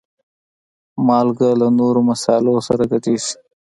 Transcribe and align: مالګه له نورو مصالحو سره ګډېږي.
مالګه 1.07 1.49
له 1.59 1.67
نورو 1.79 1.99
مصالحو 2.09 2.65
سره 2.67 2.83
ګډېږي. 2.91 3.33